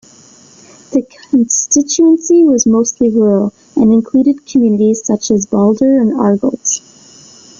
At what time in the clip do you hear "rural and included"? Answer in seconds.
3.11-4.47